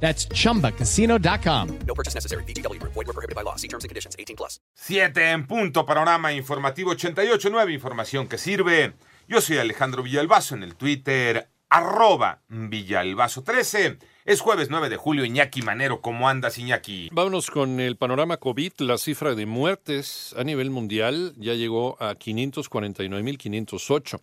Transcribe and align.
That's 0.00 0.28
chumbacasino.com. 0.28 1.68
No 1.86 1.94
purchase 1.94 2.14
necessary. 2.14 2.44
BGW. 2.44 2.80
Void 2.80 2.94
were 2.94 3.12
prohibited 3.12 3.34
by 3.34 3.42
law. 3.42 3.56
See 3.56 3.68
terms 3.68 3.84
and 3.84 3.88
conditions. 3.88 4.14
18 4.18 4.36
plus. 4.36 4.60
7 4.74 5.32
en 5.32 5.46
punto, 5.46 5.84
panorama 5.84 6.32
informativo 6.32 6.92
88.9, 6.92 7.72
información 7.72 8.28
que 8.28 8.38
sirve. 8.38 8.94
Yo 9.26 9.40
soy 9.40 9.58
Alejandro 9.58 10.04
Villalbazo 10.04 10.54
en 10.54 10.62
el 10.62 10.76
Twitter, 10.76 11.48
arroba 11.68 12.42
Villalbazo13. 12.48 13.98
Es 14.24 14.40
jueves 14.40 14.70
9 14.70 14.88
de 14.88 14.96
julio, 14.96 15.24
Iñaki 15.24 15.62
Manero, 15.62 16.00
¿cómo 16.00 16.28
andas, 16.28 16.58
Iñaki? 16.58 17.08
Vámonos 17.12 17.50
con 17.50 17.80
el 17.80 17.96
panorama 17.96 18.36
COVID. 18.36 18.72
La 18.78 18.98
cifra 18.98 19.34
de 19.34 19.46
muertes 19.46 20.34
a 20.36 20.44
nivel 20.44 20.70
mundial 20.70 21.32
ya 21.36 21.54
llegó 21.54 21.96
a 22.02 22.14
549.508. 22.16 24.20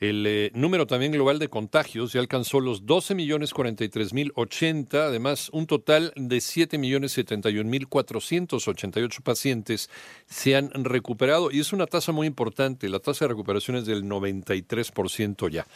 El 0.00 0.26
eh, 0.26 0.50
número 0.54 0.86
también 0.86 1.12
global 1.12 1.38
de 1.38 1.48
contagios 1.48 2.14
ya 2.14 2.20
alcanzó 2.20 2.60
los 2.60 2.86
12.043.080, 2.86 4.94
además 4.94 5.50
un 5.52 5.66
total 5.66 6.14
de 6.16 6.38
7.071.488 6.38 9.22
pacientes 9.22 9.90
se 10.24 10.56
han 10.56 10.70
recuperado 10.84 11.50
y 11.50 11.60
es 11.60 11.74
una 11.74 11.86
tasa 11.86 12.12
muy 12.12 12.26
importante, 12.26 12.88
la 12.88 13.00
tasa 13.00 13.26
de 13.26 13.28
recuperación 13.28 13.76
es 13.76 13.84
del 13.84 14.04
93% 14.04 15.50
ya. 15.50 15.66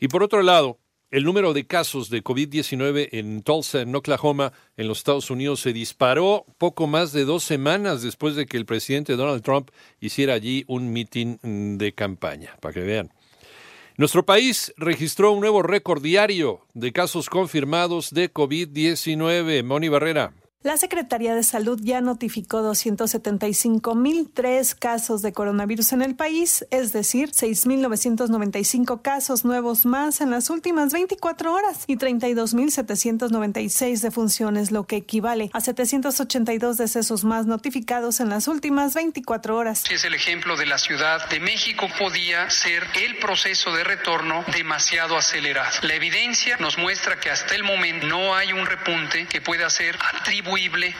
Y 0.00 0.08
por 0.08 0.24
otro 0.24 0.42
lado, 0.42 0.80
el 1.12 1.22
número 1.22 1.54
de 1.54 1.64
casos 1.64 2.10
de 2.10 2.24
COVID-19 2.24 3.10
en 3.12 3.42
Tulsa, 3.42 3.82
en 3.82 3.94
Oklahoma, 3.94 4.52
en 4.76 4.88
los 4.88 4.98
Estados 4.98 5.30
Unidos, 5.30 5.60
se 5.60 5.72
disparó 5.72 6.44
poco 6.58 6.88
más 6.88 7.12
de 7.12 7.24
dos 7.24 7.44
semanas 7.44 8.02
después 8.02 8.34
de 8.34 8.46
que 8.46 8.56
el 8.56 8.66
presidente 8.66 9.14
Donald 9.14 9.42
Trump 9.42 9.70
hiciera 10.00 10.34
allí 10.34 10.64
un 10.66 10.92
mitin 10.92 11.38
de 11.78 11.92
campaña, 11.92 12.56
para 12.60 12.74
que 12.74 12.80
vean. 12.80 13.12
Nuestro 13.98 14.24
país 14.24 14.72
registró 14.76 15.32
un 15.32 15.40
nuevo 15.40 15.60
récord 15.60 16.00
diario 16.00 16.64
de 16.72 16.92
casos 16.92 17.28
confirmados 17.28 18.12
de 18.14 18.32
COVID-19. 18.32 19.64
Moni 19.64 19.88
Barrera. 19.88 20.34
La 20.64 20.76
Secretaría 20.76 21.36
de 21.36 21.44
Salud 21.44 21.78
ya 21.80 22.00
notificó 22.00 22.62
275.003 22.62 24.76
casos 24.76 25.22
de 25.22 25.32
coronavirus 25.32 25.92
en 25.92 26.02
el 26.02 26.16
país, 26.16 26.66
es 26.72 26.92
decir, 26.92 27.30
6.995 27.30 29.00
casos 29.00 29.44
nuevos 29.44 29.86
más 29.86 30.20
en 30.20 30.32
las 30.32 30.50
últimas 30.50 30.92
24 30.92 31.54
horas 31.54 31.84
y 31.86 31.96
32.796 31.96 34.00
defunciones, 34.00 34.72
lo 34.72 34.84
que 34.84 34.96
equivale 34.96 35.48
a 35.52 35.60
782 35.60 36.76
decesos 36.76 37.22
más 37.22 37.46
notificados 37.46 38.18
en 38.18 38.28
las 38.28 38.48
últimas 38.48 38.94
24 38.94 39.56
horas. 39.56 39.84
Es 39.88 40.02
el 40.02 40.14
ejemplo 40.14 40.56
de 40.56 40.66
la 40.66 40.78
Ciudad 40.78 41.28
de 41.28 41.38
México 41.38 41.86
podía 42.00 42.50
ser 42.50 42.82
el 43.00 43.18
proceso 43.18 43.72
de 43.76 43.84
retorno 43.84 44.44
demasiado 44.52 45.16
acelerado. 45.16 45.70
La 45.82 45.94
evidencia 45.94 46.56
nos 46.56 46.78
muestra 46.78 47.20
que 47.20 47.30
hasta 47.30 47.54
el 47.54 47.62
momento 47.62 48.08
no 48.08 48.34
hay 48.34 48.52
un 48.52 48.66
repunte 48.66 49.26
que 49.26 49.40
pueda 49.40 49.70
ser 49.70 49.96
atribuido 50.14 50.47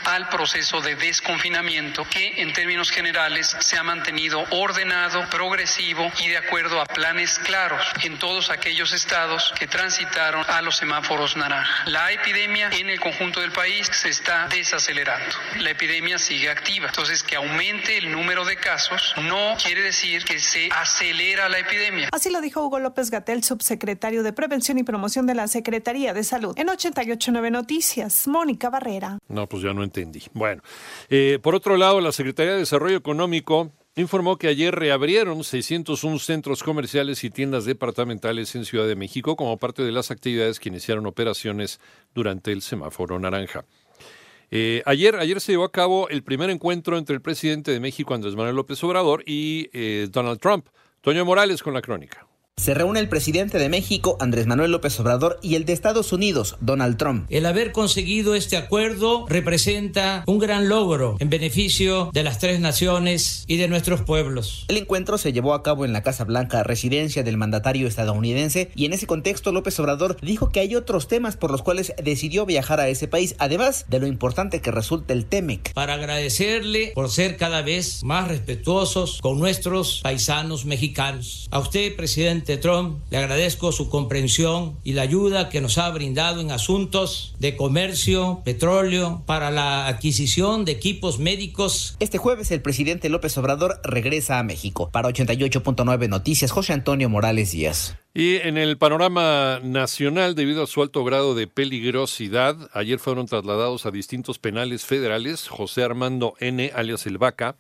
al 0.05 0.29
proceso 0.29 0.81
de 0.83 0.95
desconfinamiento 0.95 2.05
que 2.05 2.43
en 2.43 2.53
términos 2.53 2.91
generales 2.91 3.57
se 3.61 3.79
ha 3.79 3.83
mantenido 3.83 4.45
ordenado, 4.51 5.25
progresivo 5.31 6.13
y 6.21 6.29
de 6.29 6.37
acuerdo 6.37 6.81
a 6.81 6.85
planes 6.85 7.39
claros 7.39 7.81
en 8.03 8.19
todos 8.19 8.51
aquellos 8.51 8.93
estados 8.93 9.55
que 9.59 9.67
transitaron 9.67 10.45
a 10.49 10.61
los 10.61 10.77
semáforos 10.77 11.37
naranja. 11.37 11.85
La 11.87 12.13
epidemia 12.13 12.69
en 12.73 12.91
el 12.91 13.01
conjunto 13.01 13.41
del 13.41 13.51
país 13.51 13.89
se 13.91 14.11
está 14.11 14.49
desacelerando. 14.49 15.35
La 15.61 15.71
epidemia 15.71 16.19
sigue 16.19 16.51
activa. 16.51 16.89
Entonces, 16.89 17.23
que 17.23 17.37
aumente 17.37 17.97
el 17.97 18.13
número 18.13 18.45
de 18.45 18.57
casos 18.57 19.15
no 19.23 19.57
quiere 19.63 19.81
decir 19.81 20.25
que 20.25 20.41
se 20.41 20.69
acelera 20.73 21.49
la 21.49 21.59
epidemia. 21.59 22.11
Así 22.13 22.31
lo 22.31 22.41
dijo 22.41 22.63
Hugo 22.65 22.81
López 22.81 23.11
Gatel, 23.11 23.43
subsecretario 23.43 24.23
de 24.23 24.33
Prevención 24.33 24.77
y 24.79 24.83
Promoción 24.83 25.27
de 25.27 25.35
la 25.35 25.49
Secretaría 25.49 26.13
de 26.13 26.23
Salud. 26.23 26.55
En 26.59 26.69
889 26.69 27.51
Noticias, 27.51 28.29
Mónica 28.29 28.69
Barrera. 28.69 29.19
Pues 29.47 29.63
ya 29.63 29.73
no 29.73 29.85
entendí. 29.85 30.23
Bueno, 30.33 30.63
eh, 31.09 31.39
por 31.43 31.55
otro 31.55 31.77
lado, 31.77 32.01
la 32.01 32.13
Secretaría 32.13 32.53
de 32.53 32.59
Desarrollo 32.59 32.97
Económico 32.97 33.73
informó 33.97 34.37
que 34.37 34.49
ayer 34.49 34.75
reabrieron 34.75 35.43
601 35.43 36.19
centros 36.19 36.63
comerciales 36.63 37.25
y 37.25 37.31
tiendas 37.31 37.65
departamentales 37.65 38.55
en 38.55 38.65
Ciudad 38.65 38.87
de 38.87 38.97
México 38.97 39.37
como 39.37 39.57
parte 39.57 39.83
de 39.83 39.93
las 39.93 40.11
actividades 40.11 40.61
que 40.61 40.69
iniciaron 40.69 41.07
operaciones 41.07 41.81
durante 42.15 42.53
el 42.53 42.63
semáforo 42.63 43.19
naranja. 43.19 43.65
Eh, 44.51 44.83
ayer, 44.87 45.17
ayer 45.17 45.41
se 45.41 45.53
llevó 45.53 45.65
a 45.65 45.73
cabo 45.73 46.09
el 46.09 46.23
primer 46.23 46.49
encuentro 46.51 46.97
entre 46.97 47.15
el 47.15 47.21
presidente 47.21 47.71
de 47.71 47.81
México, 47.81 48.15
Andrés 48.15 48.35
Manuel 48.35 48.57
López 48.57 48.83
Obrador, 48.85 49.23
y 49.27 49.69
eh, 49.73 50.09
Donald 50.11 50.41
Trump. 50.41 50.69
Toño 51.01 51.25
Morales 51.25 51.63
con 51.63 51.75
la 51.75 51.83
crónica. 51.83 52.28
Se 52.59 52.75
reúne 52.75 52.99
el 52.99 53.09
presidente 53.09 53.57
de 53.59 53.69
México, 53.69 54.17
Andrés 54.19 54.49
Manuel 54.49 54.73
López 54.73 54.99
Obrador, 54.99 55.39
y 55.43 55.55
el 55.55 55.65
de 55.65 55.73
Estados 55.73 56.13
Unidos, 56.13 56.57
Donald 56.61 56.97
Trump. 56.97 57.27
El 57.31 57.47
haber 57.47 57.71
conseguido 57.71 58.35
este 58.35 58.57
acuerdo 58.57 59.27
representa 59.29 60.25
un 60.27 60.41
gran 60.41 60.69
logro 60.69 61.17
en 61.21 61.31
beneficio 61.31 62.11
de 62.13 62.25
las 62.25 62.41
tres 62.41 62.59
naciones 62.59 63.45
y 63.47 63.59
de 63.59 63.69
nuestros 63.69 64.03
pueblos. 64.03 64.65
El 64.67 64.77
encuentro 64.77 65.19
se 65.19 65.33
llevó 65.33 65.55
a 65.55 65.63
cabo 65.63 65.85
en 65.85 65.93
la 65.93 66.03
Casa 66.03 66.25
Blanca, 66.25 66.65
residencia 66.65 67.23
del 67.23 67.37
mandatario 67.37 67.87
estadounidense, 67.87 68.73
y 68.75 68.87
en 68.87 68.93
ese 68.93 69.07
contexto 69.07 69.53
López 69.53 69.79
Obrador 69.79 70.17
dijo 70.21 70.51
que 70.51 70.59
hay 70.59 70.75
otros 70.75 71.07
temas 71.07 71.37
por 71.37 71.53
los 71.53 71.63
cuales 71.63 71.93
decidió 72.03 72.45
viajar 72.45 72.81
a 72.81 72.89
ese 72.89 73.07
país, 73.07 73.37
además 73.39 73.87
de 73.89 74.01
lo 74.01 74.09
importante 74.09 74.61
que 74.61 74.73
resulta 74.73 75.15
el 75.15 75.27
TEMEC. 75.27 75.75
Para 75.75 75.95
agradecerle 75.95 76.91
por 76.97 77.09
ser 77.09 77.37
cada 77.37 77.63
vez 77.63 78.03
más 78.03 78.27
respetuosos 78.27 79.21
con 79.23 79.39
nuestros 79.39 80.01
paisanos 80.03 80.65
mexicanos. 80.65 81.47
A 81.53 81.61
usted, 81.61 81.95
presidente 81.95 82.48
Trump, 82.57 82.99
le 83.11 83.19
agradezco 83.19 83.73
su 83.73 83.89
comprensión 83.91 84.77
y 84.83 84.93
la 84.93 85.03
ayuda 85.03 85.49
que 85.49 85.61
nos 85.61 85.79
ha 85.79 85.91
brindado 85.91 86.41
en 86.41 86.51
asuntos 86.51 87.35
de 87.39 87.57
comercio, 87.57 88.41
petróleo, 88.45 89.23
para 89.27 89.51
la 89.51 89.87
adquisición 89.87 90.65
de 90.65 90.73
equipos 90.73 91.19
médicos. 91.19 91.97
Este 92.01 92.19
jueves 92.19 92.51
el 92.51 92.63
presidente 92.63 93.09
López 93.09 93.37
Obrador 93.39 93.81
regresa 93.85 94.39
a 94.39 94.43
México. 94.43 94.91
Para 94.91 95.09
88.9 95.09 96.09
Noticias, 96.09 96.51
José 96.51 96.73
Antonio 96.73 97.09
Morales 97.09 97.53
Díaz. 97.53 97.97
Y 98.15 98.37
en 98.37 98.57
el 98.57 98.79
panorama 98.79 99.61
nacional, 99.63 100.35
debido 100.35 100.63
a 100.63 100.67
su 100.67 100.83
alto 100.83 101.05
grado 101.05 101.35
de 101.35 101.47
peligrosidad, 101.47 102.57
ayer 102.73 102.99
fueron 102.99 103.27
trasladados 103.27 103.87
a 103.87 103.91
distintos 103.91 104.39
penales 104.39 104.85
federales 104.85 105.49
José 105.49 105.85
Armando 105.85 106.35
N., 106.41 106.73
alias 106.75 107.07
El 107.07 107.19
Vaca, 107.19 107.57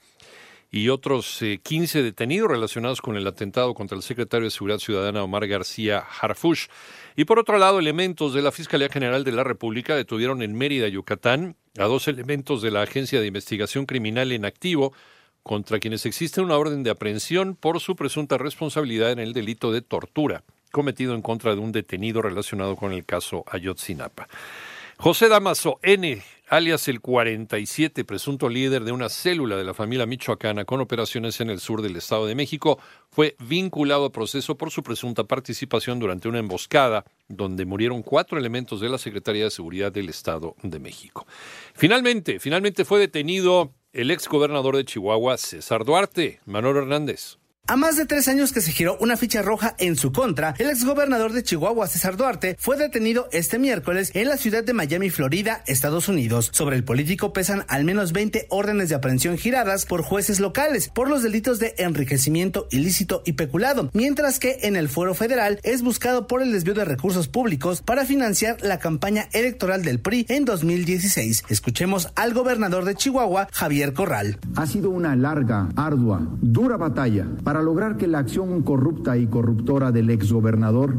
y 0.70 0.90
otros 0.90 1.42
15 1.62 2.02
detenidos 2.02 2.50
relacionados 2.50 3.00
con 3.00 3.16
el 3.16 3.26
atentado 3.26 3.74
contra 3.74 3.96
el 3.96 4.02
secretario 4.02 4.44
de 4.44 4.50
Seguridad 4.50 4.78
Ciudadana 4.78 5.22
Omar 5.22 5.46
García 5.46 5.98
Harfush. 5.98 6.66
Y 7.16 7.24
por 7.24 7.38
otro 7.38 7.58
lado, 7.58 7.78
elementos 7.78 8.34
de 8.34 8.42
la 8.42 8.52
Fiscalía 8.52 8.88
General 8.88 9.24
de 9.24 9.32
la 9.32 9.44
República 9.44 9.96
detuvieron 9.96 10.42
en 10.42 10.54
Mérida, 10.54 10.88
Yucatán, 10.88 11.56
a 11.78 11.84
dos 11.84 12.08
elementos 12.08 12.60
de 12.62 12.70
la 12.70 12.82
Agencia 12.82 13.20
de 13.20 13.26
Investigación 13.26 13.86
Criminal 13.86 14.32
en 14.32 14.44
activo, 14.44 14.92
contra 15.42 15.78
quienes 15.78 16.04
existe 16.04 16.42
una 16.42 16.56
orden 16.58 16.82
de 16.82 16.90
aprehensión 16.90 17.56
por 17.56 17.80
su 17.80 17.96
presunta 17.96 18.36
responsabilidad 18.36 19.12
en 19.12 19.18
el 19.18 19.32
delito 19.32 19.72
de 19.72 19.80
tortura 19.80 20.44
cometido 20.70 21.14
en 21.14 21.22
contra 21.22 21.54
de 21.54 21.60
un 21.60 21.72
detenido 21.72 22.22
relacionado 22.22 22.76
con 22.76 22.92
el 22.92 23.04
caso 23.04 23.44
Ayotzinapa. 23.46 24.28
José 25.00 25.28
Damaso 25.28 25.78
N., 25.84 26.20
alias 26.48 26.88
el 26.88 27.00
47, 27.00 28.04
presunto 28.04 28.48
líder 28.48 28.82
de 28.82 28.90
una 28.90 29.08
célula 29.08 29.54
de 29.54 29.62
la 29.62 29.72
familia 29.72 30.06
michoacana 30.06 30.64
con 30.64 30.80
operaciones 30.80 31.40
en 31.40 31.50
el 31.50 31.60
sur 31.60 31.82
del 31.82 31.94
Estado 31.94 32.26
de 32.26 32.34
México, 32.34 32.80
fue 33.08 33.36
vinculado 33.38 34.06
a 34.06 34.10
proceso 34.10 34.58
por 34.58 34.72
su 34.72 34.82
presunta 34.82 35.22
participación 35.22 36.00
durante 36.00 36.26
una 36.26 36.40
emboscada 36.40 37.04
donde 37.28 37.64
murieron 37.64 38.02
cuatro 38.02 38.38
elementos 38.38 38.80
de 38.80 38.88
la 38.88 38.98
Secretaría 38.98 39.44
de 39.44 39.52
Seguridad 39.52 39.92
del 39.92 40.08
Estado 40.08 40.56
de 40.64 40.80
México. 40.80 41.28
Finalmente, 41.74 42.40
finalmente 42.40 42.84
fue 42.84 42.98
detenido 42.98 43.72
el 43.92 44.10
ex 44.10 44.26
gobernador 44.26 44.76
de 44.76 44.84
Chihuahua, 44.84 45.36
César 45.36 45.84
Duarte, 45.84 46.40
Manuel 46.44 46.78
Hernández. 46.78 47.38
A 47.70 47.76
más 47.76 47.98
de 47.98 48.06
tres 48.06 48.28
años 48.28 48.54
que 48.54 48.62
se 48.62 48.72
giró 48.72 48.96
una 48.98 49.18
ficha 49.18 49.42
roja 49.42 49.74
en 49.76 49.94
su 49.94 50.10
contra, 50.10 50.54
el 50.56 50.70
exgobernador 50.70 51.34
de 51.34 51.42
Chihuahua, 51.42 51.86
César 51.86 52.16
Duarte, 52.16 52.56
fue 52.58 52.78
detenido 52.78 53.28
este 53.30 53.58
miércoles 53.58 54.10
en 54.14 54.28
la 54.28 54.38
ciudad 54.38 54.64
de 54.64 54.72
Miami, 54.72 55.10
Florida, 55.10 55.62
Estados 55.66 56.08
Unidos. 56.08 56.48
Sobre 56.54 56.76
el 56.76 56.84
político 56.84 57.34
pesan 57.34 57.66
al 57.68 57.84
menos 57.84 58.14
20 58.14 58.46
órdenes 58.48 58.88
de 58.88 58.94
aprehensión 58.94 59.36
giradas 59.36 59.84
por 59.84 60.00
jueces 60.00 60.40
locales 60.40 60.88
por 60.88 61.10
los 61.10 61.22
delitos 61.22 61.58
de 61.58 61.74
enriquecimiento 61.76 62.68
ilícito 62.70 63.22
y 63.26 63.32
peculado, 63.34 63.90
mientras 63.92 64.38
que 64.38 64.60
en 64.62 64.74
el 64.74 64.88
fuero 64.88 65.12
federal 65.12 65.60
es 65.62 65.82
buscado 65.82 66.26
por 66.26 66.40
el 66.40 66.52
desvío 66.52 66.72
de 66.72 66.86
recursos 66.86 67.28
públicos 67.28 67.82
para 67.82 68.06
financiar 68.06 68.56
la 68.62 68.78
campaña 68.78 69.28
electoral 69.34 69.82
del 69.82 70.00
PRI 70.00 70.24
en 70.30 70.46
2016. 70.46 71.44
Escuchemos 71.50 72.08
al 72.14 72.32
gobernador 72.32 72.86
de 72.86 72.94
Chihuahua, 72.94 73.46
Javier 73.52 73.92
Corral. 73.92 74.38
Ha 74.56 74.66
sido 74.66 74.88
una 74.88 75.14
larga, 75.14 75.68
ardua, 75.76 76.26
dura 76.40 76.78
batalla 76.78 77.26
para 77.58 77.66
lograr 77.66 77.96
que 77.96 78.06
la 78.06 78.20
acción 78.20 78.62
corrupta 78.62 79.16
y 79.16 79.26
corruptora 79.26 79.90
del 79.90 80.10
exgobernador 80.10 80.94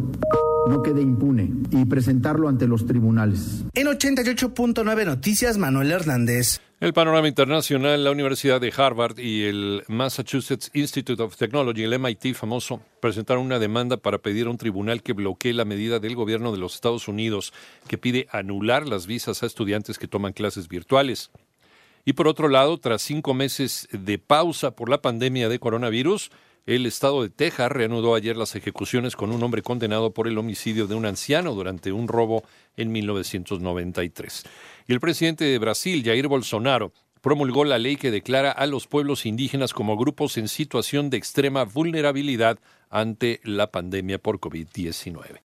no 0.68 0.84
quede 0.84 1.02
impune 1.02 1.54
y 1.72 1.86
presentarlo 1.86 2.50
ante 2.50 2.68
los 2.68 2.86
tribunales. 2.86 3.64
En 3.76 3.88
88.9 3.88 5.06
Noticias, 5.06 5.58
Manuel 5.58 5.90
Hernández. 5.90 6.60
El 6.82 6.92
panorama 6.92 7.30
internacional, 7.30 8.04
la 8.04 8.12
Universidad 8.12 8.60
de 8.60 8.74
Harvard 8.76 9.20
y 9.20 9.44
el 9.44 9.84
Massachusetts 9.88 10.70
Institute 10.74 11.24
of 11.24 11.38
Technology, 11.38 11.84
el 11.84 11.98
MIT 11.98 12.36
famoso, 12.36 12.82
presentaron 13.00 13.46
una 13.46 13.58
demanda 13.58 13.96
para 13.96 14.18
pedir 14.18 14.48
a 14.48 14.50
un 14.50 14.58
tribunal 14.58 15.02
que 15.02 15.14
bloquee 15.14 15.54
la 15.54 15.64
medida 15.64 16.00
del 16.00 16.16
gobierno 16.16 16.52
de 16.52 16.58
los 16.58 16.76
Estados 16.76 17.08
Unidos 17.08 17.54
que 17.88 17.98
pide 17.98 18.28
anular 18.34 18.86
las 18.86 19.08
visas 19.08 19.44
a 19.44 19.46
estudiantes 19.46 19.98
que 19.98 20.10
toman 20.10 20.34
clases 20.34 20.68
virtuales. 20.68 21.32
Y 22.04 22.14
por 22.14 22.28
otro 22.28 22.48
lado, 22.48 22.80
tras 22.80 23.02
cinco 23.02 23.34
meses 23.34 23.88
de 23.92 24.18
pausa 24.18 24.72
por 24.72 24.90
la 24.90 25.02
pandemia 25.02 25.48
de 25.48 25.60
coronavirus, 25.60 26.32
el 26.76 26.86
estado 26.86 27.24
de 27.24 27.30
Texas 27.30 27.72
reanudó 27.72 28.14
ayer 28.14 28.38
las 28.38 28.56
ejecuciones 28.56 29.16
con 29.16 29.32
un 29.32 29.42
hombre 29.42 29.64
condenado 29.64 30.14
por 30.14 30.28
el 30.28 30.38
homicidio 30.38 30.86
de 30.86 30.94
un 30.94 31.08
anciano 31.08 31.56
durante 31.56 31.92
un 31.92 32.08
robo 32.08 32.44
en 32.78 32.92
1993. 32.92 34.44
Y 34.88 34.94
el 34.94 35.00
presidente 35.00 35.46
de 35.46 35.58
Brasil, 35.58 36.04
Jair 36.06 36.28
Bolsonaro, 36.28 36.94
promulgó 37.22 37.66
la 37.66 37.80
ley 37.80 37.98
que 37.98 38.12
declara 38.12 38.52
a 38.52 38.68
los 38.68 38.86
pueblos 38.86 39.26
indígenas 39.26 39.74
como 39.74 39.98
grupos 39.98 40.38
en 40.38 40.48
situación 40.48 41.10
de 41.10 41.18
extrema 41.18 41.64
vulnerabilidad 41.64 42.60
ante 42.92 43.40
la 43.44 43.72
pandemia 43.72 44.20
por 44.20 44.40
COVID-19. 44.40 45.38